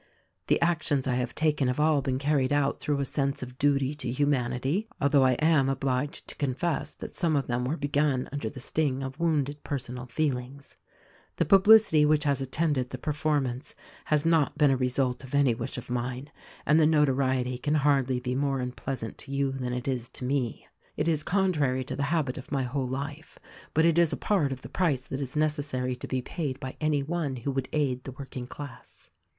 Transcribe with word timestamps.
"The 0.47 0.59
actions 0.61 1.05
I 1.05 1.13
have 1.17 1.35
taken 1.35 1.67
have 1.67 1.79
all 1.79 2.01
been 2.01 2.17
carried 2.17 2.51
out 2.51 2.79
through 2.79 3.01
a 3.01 3.05
sense 3.05 3.43
of 3.43 3.59
duty 3.59 3.93
to' 3.93 4.11
humanity, 4.11 4.87
although 4.99 5.21
I 5.21 5.33
am 5.33 5.69
obliged 5.69 6.27
to 6.29 6.35
confess 6.37 6.91
that 6.93 7.13
some 7.13 7.35
of 7.35 7.45
them 7.45 7.65
were 7.65 7.77
begun 7.77 8.27
under 8.33 8.49
the 8.49 8.59
sting 8.59 9.03
of 9.03 9.19
wounded 9.19 9.63
personal 9.63 10.07
feelings. 10.07 10.75
"The 11.35 11.45
publicity 11.45 12.03
which 12.03 12.23
has 12.23 12.41
attended 12.41 12.89
the 12.89 12.97
performance 12.97 13.75
has 14.05 14.25
not 14.25 14.57
been 14.57 14.71
a 14.71 14.75
result 14.75 15.23
of 15.23 15.35
any 15.35 15.53
wish 15.53 15.77
of 15.77 15.91
mine— 15.91 16.31
and 16.65 16.79
the 16.79 16.87
notoriety 16.87 17.61
THE 17.63 17.71
RECORDING 17.71 17.75
ANGEL 17.75 17.83
135 17.83 17.83
can 17.83 18.17
hardly 18.17 18.19
be 18.19 18.47
more 18.47 18.59
unpleasant 18.59 19.17
to 19.19 19.31
you 19.31 19.51
than 19.51 19.71
it 19.71 19.87
is 19.87 20.09
to 20.17 20.25
me. 20.25 20.65
It 20.97 21.07
is 21.07 21.21
contrary 21.21 21.83
to 21.83 21.95
the 21.95 22.09
habit 22.09 22.39
of 22.39 22.51
my 22.51 22.63
whole 22.63 22.87
life; 22.87 23.37
but 23.75 23.85
it 23.85 23.99
is 23.99 24.11
a 24.11 24.17
part 24.17 24.51
of 24.51 24.63
the 24.63 24.67
price 24.67 25.05
that 25.05 25.21
is 25.21 25.37
necessary 25.37 25.95
to 25.97 26.07
be 26.07 26.23
paid 26.23 26.59
by 26.59 26.75
any 26.81 27.03
one 27.03 27.35
who 27.35 27.51
would 27.51 27.69
aid 27.71 28.03
the 28.05 28.13
working 28.13 28.47
class. 28.47 29.11